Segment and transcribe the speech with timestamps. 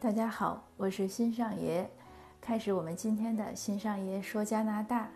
[0.00, 1.90] 大家好，我是新上爷。
[2.40, 5.08] 开始我们今天的新上爷说加拿大。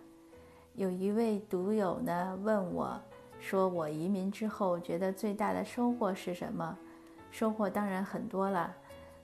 [0.75, 3.01] 有一位读友呢问我，
[3.39, 6.77] 说我移民之后觉得最大的收获是什么？
[7.31, 8.75] 收获当然很多了，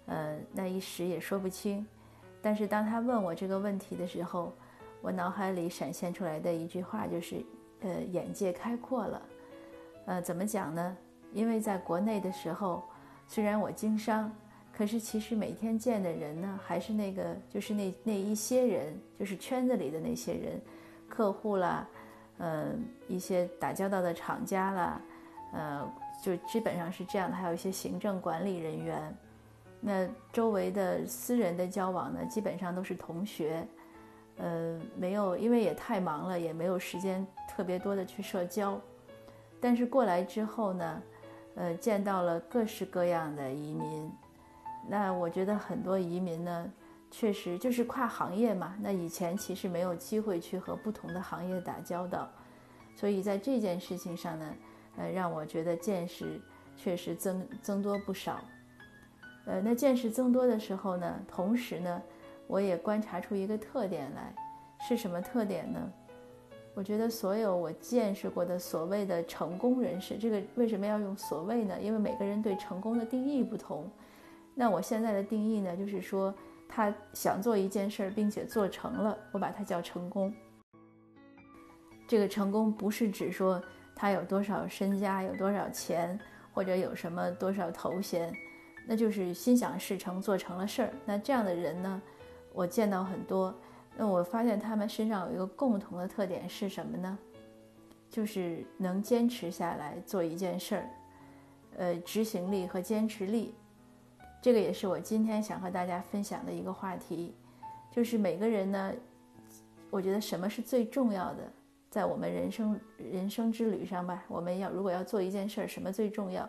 [0.07, 1.85] 呃，那一时也说不清。
[2.41, 4.53] 但是当他问我这个问题的时候，
[5.01, 7.45] 我脑海里闪现出来的一句话就是，
[7.81, 9.23] 呃，眼界开阔了。
[10.07, 10.97] 呃，怎么讲呢？
[11.33, 12.85] 因为在国内的时候，
[13.27, 14.33] 虽然我经商，
[14.79, 20.61] 可是其实每天见的人呢，还是那个，就是那那一些人，就是圈子里的那些人，
[21.09, 21.85] 客户啦，
[22.39, 25.01] 嗯，一些打交道的厂家啦，
[25.53, 25.93] 呃，
[26.23, 27.35] 就基本上是这样的。
[27.35, 29.17] 还有一些行政管理人员，
[29.81, 33.67] 那周围的私人的交往呢，基本上都是同学，
[34.37, 38.81] 呃，没有，因为也太忙了，也没有时间特别多的去社交。
[39.61, 41.03] 但是过来之后呢，
[41.57, 44.09] 呃，见到了各式各样的移民，
[44.89, 46.73] 那我觉得很多移民呢，
[47.11, 48.75] 确实就是跨行业嘛。
[48.81, 52.29] 那以前其实没有机会去和不同的行业打交道，
[52.97, 54.55] 所以在这件事情上呢，
[54.97, 56.41] 呃，让我觉得见识
[56.77, 58.41] 确实增增多不少。
[59.45, 62.03] 呃，那见识增多的时候呢，同时呢，
[62.47, 64.35] 我也观察出一个特点来，
[64.89, 65.93] 是什么特点呢？
[66.75, 71.79] 我觉得所有我见识过的所谓的成功人士，这个为什么要用所谓呢？
[71.81, 73.91] 因为每个人对成功的定义不同。
[74.61, 76.35] 那我现在的定义呢，就是说
[76.69, 80.35] 他想做一件事儿，并且做成了，我把它叫成功。
[82.09, 83.63] 这个成功不是指说
[83.95, 86.19] 他有多少身家、有多少钱，
[86.53, 88.35] 或者有什么多少头衔，
[88.85, 90.91] 那就是心想事成，做成了事儿。
[91.05, 92.03] 那这样的人呢，
[92.53, 93.55] 我见到很多。
[93.97, 97.17] 那我发现他们身上有一个共同的特点是什么呢？
[98.11, 100.91] 就是能坚持下来做一件事儿，
[101.77, 103.55] 呃，执行力和坚持力，
[104.41, 107.35] 这个也是我今天想和大家分享的一个话题。
[107.91, 108.93] 就是每个人呢，
[109.91, 111.51] 我觉得什么是最重要的，
[111.91, 116.49] 在我们人生人生之旅上吧，我们要如果要做一件事儿，什么最重要？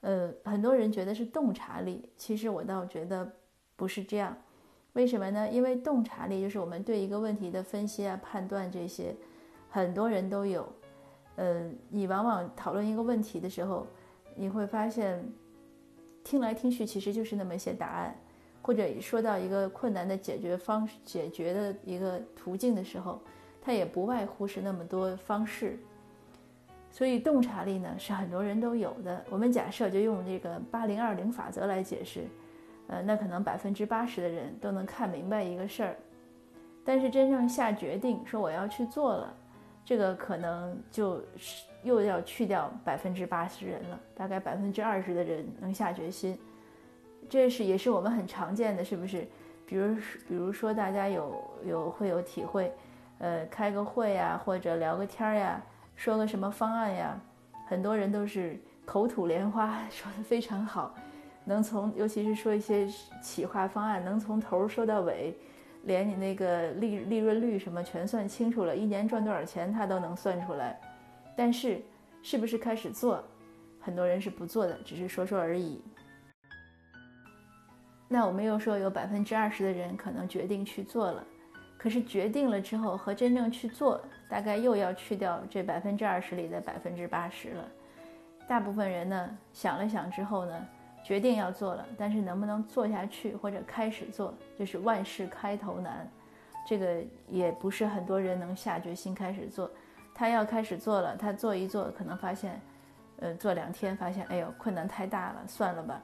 [0.00, 3.30] 呃，很多人觉得是洞察力，其实我倒觉得
[3.76, 4.36] 不是这样。
[4.94, 5.48] 为什么呢？
[5.50, 9.14] 因为洞察力就是我们对一个问题的分析啊、判断这些，
[9.68, 10.66] 很多人都有。
[11.36, 13.86] 呃，你往往讨论一个问题的时候，
[14.34, 15.24] 你会发现，
[16.24, 18.14] 听来听去其实就是那么一些答案，
[18.62, 23.20] 或者说到一个困难的解决方式、解决的一个途径的时候，
[23.60, 25.78] 它也不外乎是那么多方式。
[26.90, 29.24] 所以洞察力呢，是很多人都有的。
[29.30, 32.24] 我们假设就用这个八零二零法则来解释。
[32.88, 35.96] 呃，那可能百分之八十的人都能看明白一个事儿，
[36.84, 39.34] 但是真正下决定说我要去做了，
[39.84, 46.38] 这个可能就是又要去掉百分之八十人了，大概百分之二十的人能下决心，
[47.28, 49.26] 这是也是我们很常见的，是不是？
[49.66, 49.94] 比如
[50.28, 52.70] 比如说大家有有会有体会，
[53.18, 55.62] 呃，开个会呀，或者聊个天儿呀，
[55.96, 57.18] 说个什么方案呀，
[57.66, 60.94] 很多人都是口吐莲花， 说的非常好。
[61.44, 62.86] 能从，尤其是说一些
[63.20, 65.34] 企划方案，能从头说到尾，
[65.84, 70.78] 连你那个利利润率什么全算清楚了，一年赚多少钱他都能算出来。
[71.36, 71.80] 但是，
[72.22, 73.22] 是不是开始做？
[73.80, 75.82] 很多人是不做的，只是说说而已。
[78.08, 81.24] 那我们又说有百分之二十的人可能决定去做了，
[81.78, 87.68] 可是决定了之后和真正去做，大概又要去掉这百分之二十里的百分之八十了。
[88.46, 90.68] 大部分人呢，想了想之后呢？
[91.02, 96.08] 决定要做了，但是能不能做下去或者开始做，就是万事开头难，
[96.66, 99.70] 这个也不是很多人能下决心开始做。
[100.14, 102.60] 他要开始做了，他做一做，可能发现，
[103.18, 106.00] 呃，做两天发现，哎呦，困难太大了，算了吧，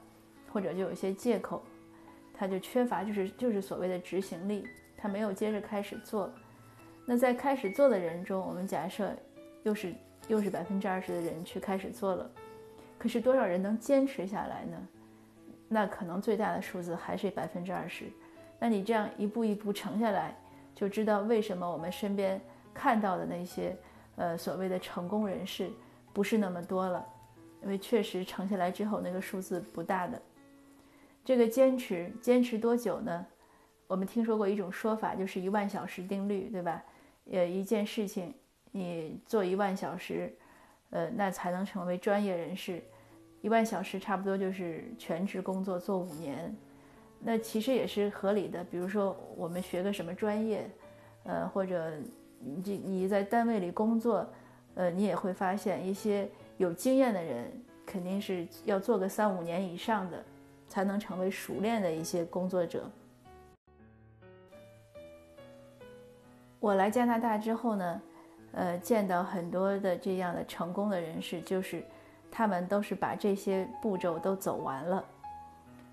[0.53, 1.63] 或者就有些借口，
[2.35, 4.67] 他就缺乏就是就是所谓的执行力，
[4.97, 6.31] 他没有接着开始做。
[7.07, 9.15] 那在开始做的人中，我们假设
[9.63, 9.95] 又是
[10.27, 12.31] 又是百分之二十的人去开始做了。
[12.99, 14.89] 可是多少人能坚持下来呢？
[15.69, 18.07] 那可能最大的数字还是百分之二十。
[18.59, 20.37] 那你这样一步一步乘下来，
[20.75, 22.41] 就知道为什么我们身边
[22.75, 23.77] 看到的那些，
[24.17, 25.71] 呃，所谓的成功人士
[26.13, 27.07] 不是那么多了，
[27.63, 30.21] 因为确实乘下来之后那个数字不大的。
[31.25, 33.27] 这个坚持坚持多久呢？
[33.87, 36.83] 我们听说过一种说法，就是一万小时定律，对吧？
[37.31, 38.35] 呃，一件事情
[38.73, 40.35] 你做一万小时。
[40.91, 42.83] 呃，那才能成为专业人士。
[43.41, 46.55] 一万小时差不多就是全职工作做五年，
[47.21, 48.65] 那其实也是合理的。
[48.65, 50.69] 比如说我们学个什么专业，
[51.25, 51.93] 呃，或者
[52.41, 54.29] 你你在单位里工作，
[54.75, 57.51] 呃，你也会发现一些有经验的人
[57.87, 60.25] 肯定是要做个三五年以上的，
[60.69, 62.91] 才能成为熟练的一些工作者。
[66.61, 68.03] 我来加拿大之后呢，
[68.59, 71.81] 呃，见到很多的这样的成功的人士，就是
[72.29, 75.05] 他们都是把这些步骤都走完了。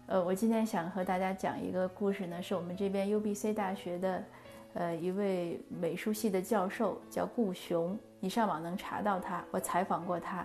[0.08, 4.24] 呃，我今天想和大家讲一个故事呢，是我们这边 UBC 大学的，
[4.74, 10.44] 呃，一位美术系的教授叫顾雄，你上网能查到他，我采访过他。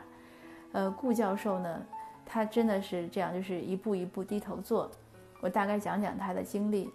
[0.72, 1.82] 呃，顾教授呢，
[2.26, 4.90] 他真的是这样，就是一步一步低头做。
[5.40, 6.90] 我大概讲讲他的经历。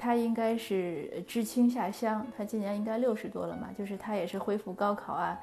[0.00, 5.36] 他应该是知青下乡，他今年应该六十多了嘛，就是他也是恢复高考啊，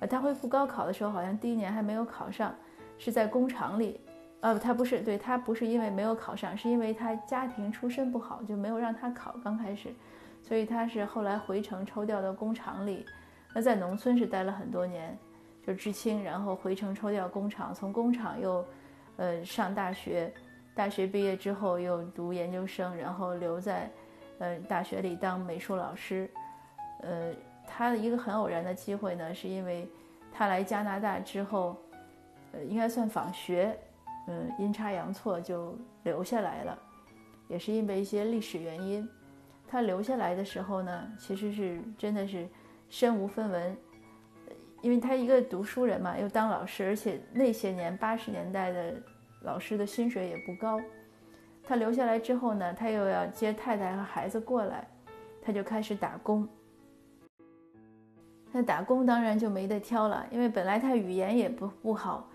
[0.00, 2.52] 呃，他恢复高考的时候好像第一年还没有考上，
[2.98, 4.00] 是在工厂里，
[4.40, 9.94] 呃，他不是，对他不是因为没有考上，是因为他家庭出身不好，就没有让他考刚开始，
[10.42, 13.06] 所以他是后来回城抽调到工厂里，
[13.54, 15.16] 那在农村是待了很多年，
[15.64, 18.66] 就知青，然后回城抽调工厂，从工厂又，
[19.18, 20.32] 呃，上大学。
[20.72, 23.90] 大学毕业之后又读研究生，然后留在，
[24.40, 26.28] 呃，大学里当美术老师。
[27.02, 27.32] 呃，
[27.66, 29.88] 他的一个很偶然的机会呢，是因为
[30.32, 31.80] 他来加拿大之后，
[32.52, 33.78] 呃，应该算访学，
[34.26, 36.78] 嗯，阴差阳错就留下来了，
[37.48, 39.08] 也是因为一些历史原因。
[39.68, 42.48] 他留下来的时候呢，其实是真的是
[42.88, 43.76] 身无分文，
[44.82, 48.94] 因为他一个读书人嘛，又当老师，而且那些年八十年代的。
[49.42, 50.78] 老师的薪水也不高，
[51.70, 54.84] 他留下来之后呢，他又要接太太和孩子过来，
[55.40, 56.48] 他就开始打工。
[58.50, 62.28] 那打工当然就没得挑了，因为本来他语言也不不好，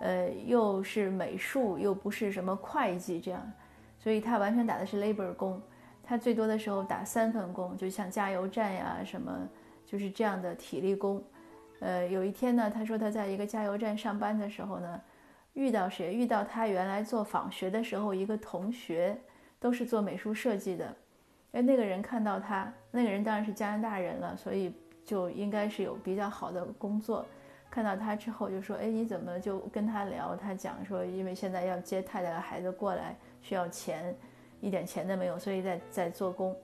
[0.00, 3.52] 呃，又是美术，又不是什么会计这样，
[3.98, 5.60] 所以他完全打的是 labor 工。
[6.04, 9.36] 他最多的时候打三份工，就像加油站呀什么，
[9.84, 11.20] 就是这样的体力工。
[11.80, 15.00] 呃，有一天呢，他说他在一个加油站上班的时候呢。
[15.56, 16.12] 遇到谁？
[16.12, 19.16] 遇到他原来做访学的时候一个同学，
[19.58, 20.94] 都是做美术设计的。
[21.52, 27.24] 哎，那个人看到他，那个人当然是加拿大人了，所以就应该是有比较好的工作。
[27.70, 34.14] 看到他之后就说：“哎，你怎么就跟他聊？”他讲说：“因为现在要接太太和孩子过来，需要钱，
[34.60, 36.54] 一点钱都没有，所以在在做工。”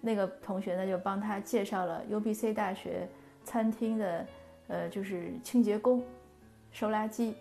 [0.00, 3.08] 那个同学呢就帮他介绍了 UBC 大学
[3.42, 4.26] 餐厅的，
[4.68, 6.00] 呃，就是清洁工，
[6.70, 7.34] 收垃圾。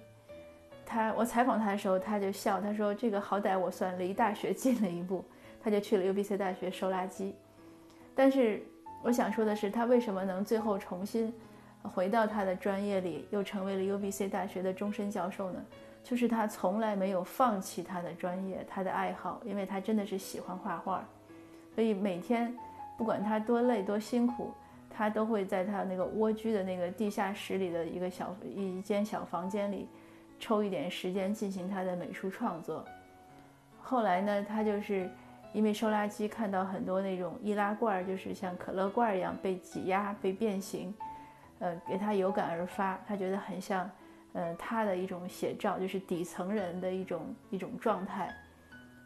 [0.85, 5.25] 他我采访他的时候，他就笑，他说：“这个好歹我算离大学近了一步。”
[5.63, 7.33] 他就去了 UBC 大学收垃圾。
[8.13, 8.61] 但是
[9.01, 11.33] 我想说的是，他为什么能最后重新
[11.81, 15.59] 回到他的专业里，又成为了 UBC 大学的终身教授呢？
[16.03, 21.03] 就是他从来没有放弃他的专业，他的爱好，因为他真的是喜欢画画。
[21.73, 22.55] 所以每天
[22.95, 24.53] 不管他多累多辛苦，
[24.87, 29.87] 他都会在他那个蜗居的那个地下室里的一个小一间小房间里。
[30.39, 32.85] 抽一点时间进行他的美术创作。
[33.81, 35.09] 后来呢，他就是
[35.53, 40.93] 因为收垃圾看到很多那种易拉罐，就是像可乐罐一样被挤压、被变形，
[41.59, 43.89] 呃，给他有感而发，他觉得很像，
[44.33, 48.33] 呃，他的一种写照，就是底层人的一种一种状态。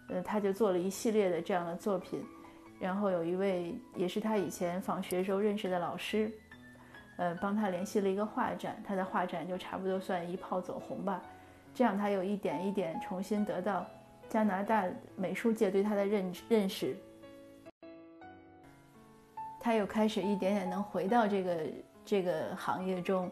[0.10, 2.24] 呃，他就做了一系列的这样的作品。
[2.80, 6.32] 然后有一位也是他以前访学时候认识的老师。
[7.20, 11.22] 呃，帮他联系了一个画展，他的画展就差不多算一炮走红吧。
[11.74, 13.86] 这样他有一点一点重新得到
[14.30, 14.86] 加拿大
[15.18, 16.96] 美术界对他的认认识，
[19.60, 21.58] 他又开始一点点能回到这个
[22.06, 23.30] 这个行业中。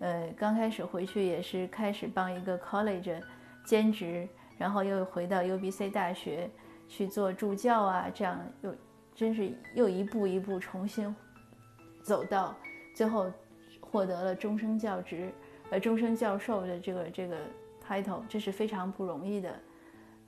[0.00, 3.18] 呃，刚开始回去也是开始帮一个 college
[3.64, 6.50] 兼职，然后又回到 UBC 大学
[6.86, 8.74] 去做助教啊，这样又
[9.14, 11.16] 真是又一步一步重新
[12.02, 12.54] 走到。
[12.94, 13.30] 最后
[13.80, 15.32] 获得了终身教职，
[15.70, 17.36] 呃，终身教授的这个这个
[17.86, 19.60] title，这是非常不容易的，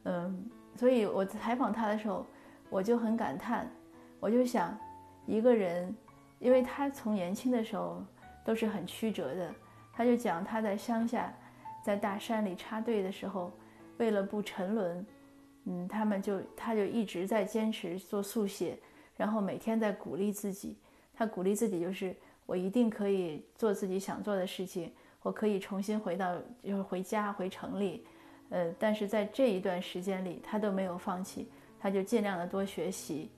[0.05, 2.27] 嗯，所以我采访他的时候，
[2.71, 3.71] 我就很感叹，
[4.21, 4.77] 我就想，
[5.27, 5.95] 一个人，
[6.39, 8.03] 因为他从年轻的时候
[8.45, 9.55] 都是很曲折的，
[9.93, 11.33] 他就讲他在乡下，
[11.83, 13.53] 在大山里插队的时候，
[13.99, 15.07] 为了不沉沦，
[15.65, 18.79] 嗯，他们就他就一直在坚持做速写，
[19.17, 20.77] 然后每天在鼓励自己，
[21.15, 22.15] 他鼓励自己就是。
[22.47, 28.07] 我一定可以做自己想做的事情，我可以重新回到，就是回家回城里，
[28.51, 31.49] 呃，但是在这一段时间里，他都没有放弃，
[31.81, 33.31] 他就尽量的多学习。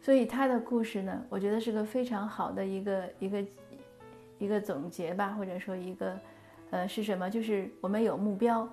[0.00, 3.44] 所以他的故事呢，我觉得是个非常好的一个一个
[4.38, 6.20] 一个总结吧，或者说一个，
[6.70, 7.28] 呃，是什么？
[7.28, 8.68] 就是我们有目标，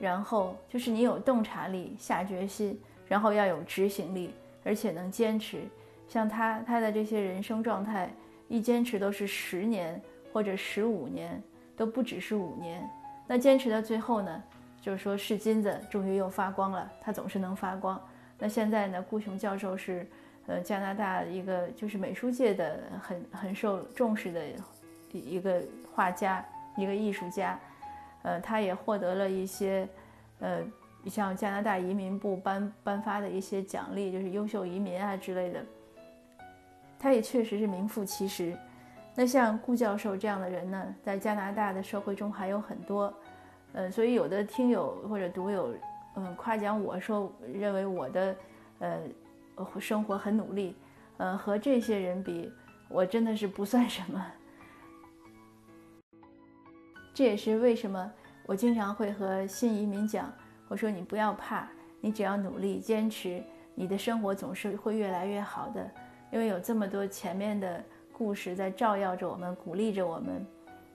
[0.00, 4.30] 然后就是你有洞察力、下决心，然后要有执行力，
[4.64, 5.62] 而且能坚持。
[6.08, 8.10] 像他，他的这些人生状态，
[8.48, 10.00] 一坚持都是十年
[10.32, 11.40] 或者十五年，
[11.76, 12.88] 都不只是五年。
[13.26, 14.42] 那坚持到最后呢，
[14.80, 18.00] 就是说是金子终于又发光了，它总是能发光。
[18.38, 20.06] 那现在呢，顾雄教授是
[20.46, 24.40] 呃加拿大一个就是美术界的很很受重视的
[25.12, 25.62] 一个
[25.94, 26.42] 画家，
[26.76, 27.60] 一个艺术家，
[28.22, 29.86] 呃，他也获得了一些
[30.38, 30.60] 呃
[31.06, 35.62] 像加拿大移民部颁颁发的一些奖励，就是优秀移民啊之类的。
[36.98, 38.56] 他也确实是名副其实。
[39.14, 43.12] 那像顾教授这样的人呢，在加拿大的社会中还有很多，
[43.72, 45.74] 呃，所以有的听友或者读友，
[46.14, 48.36] 嗯，夸奖我说，认为我的，
[48.78, 49.00] 呃，
[49.80, 50.76] 生活很努力，
[51.16, 52.52] 呃，和这些人比，
[52.88, 54.24] 我真的是不算什么。
[57.12, 58.12] 这也是为什么
[58.46, 60.32] 我经常会和新移民讲，
[60.68, 61.68] 我说你不要怕，
[62.00, 63.42] 你只要努力坚持，
[63.74, 65.90] 你的生活总是会越来越好的，
[66.30, 67.84] 因为有这么多前面的。
[68.10, 70.44] 故事在照耀着我们，鼓励着我们。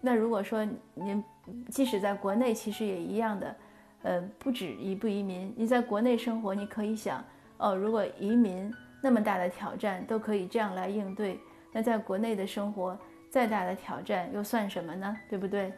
[0.01, 1.23] 那如果说您
[1.69, 3.55] 即使在国内，其实也一样的，
[4.01, 7.23] 呃，不止移不移民，你在国内生活，你可以想，
[7.59, 8.69] 哦，如果移民
[9.01, 11.39] 那么大的挑战都可以这样来应对，
[11.71, 12.99] 那在国内的生活
[13.29, 15.17] 再大的挑战又算什么呢？
[15.29, 15.71] 对不对？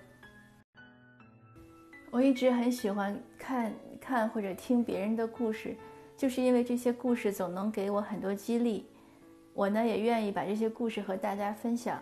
[2.10, 3.72] 我一直很喜欢看
[4.02, 5.78] 看或者听别人的故事，
[6.18, 8.88] 就是因为这些故事总能给我很多激励。
[9.56, 11.98] 我呢也愿意把这些故事和大家分享，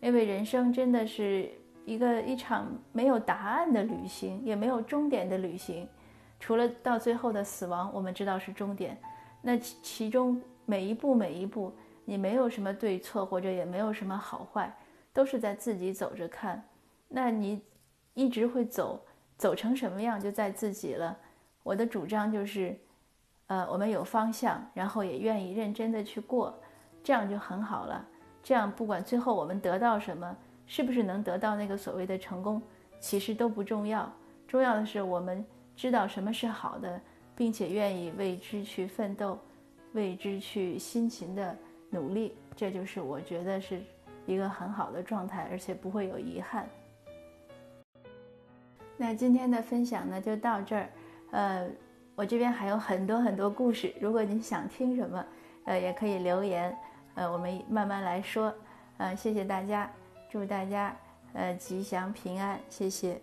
[0.00, 1.50] 因为人生真的是
[1.84, 5.88] 一个一场没有答案的旅行，也没有终点的旅行，
[6.38, 8.96] 除了到最后的死亡，我们知道是终点。
[9.42, 11.72] 那其中每一步每一步，
[12.04, 14.72] 你没有什么对错，或者也没有什么好坏，
[15.12, 16.62] 都是在自己走着看。
[17.08, 17.60] 那你
[18.14, 19.04] 一直会走，
[19.36, 21.18] 走成什么样就在自己了。
[21.64, 22.78] 我的主张就是，
[23.48, 26.56] 呃，我们有方向，然后也愿意认真的去过。
[27.04, 28.04] 这样就很好了。
[28.42, 32.60] 这样不管最后我们得到什么，是不是能得到那个所谓的成功，
[32.98, 34.12] 其实都不重要。
[34.48, 35.44] 重要的是我们
[35.76, 37.00] 知道什么是好的，
[37.36, 39.38] 并且愿意为之去奋斗，
[39.92, 41.56] 为之去辛勤的
[41.90, 42.34] 努力。
[42.56, 43.82] 这就是我觉得是
[44.26, 46.68] 一个很好的状态，而且不会有遗憾。
[48.96, 50.88] 那今天的分享呢，就到这儿。
[51.32, 51.68] 呃，
[52.14, 55.26] 我这边还有很多很多故事，如果你想听什么，
[55.64, 56.76] 呃，也可以留言。
[57.14, 58.54] 呃，我们慢慢来说。
[58.96, 59.90] 呃，谢谢大家，
[60.30, 60.94] 祝大家
[61.32, 63.20] 呃吉祥平安，谢谢。